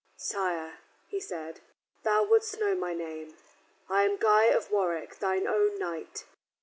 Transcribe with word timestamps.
"Sire," 0.17 0.79
he 1.09 1.19
said, 1.19 1.59
"thou 2.01 2.23
wouldst 2.23 2.59
know 2.59 2.73
my 2.73 2.91
name. 2.95 3.37
I 3.87 4.01
am 4.01 4.17
Guy 4.17 4.45
of 4.45 4.71
Warwick, 4.71 5.17
thine 5.19 5.47
own 5.47 5.77
knight. 5.77 6.23